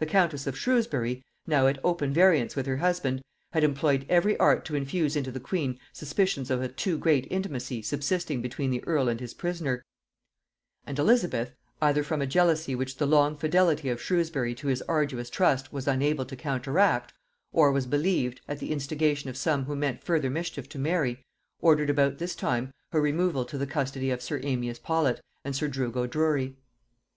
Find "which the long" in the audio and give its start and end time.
12.74-13.36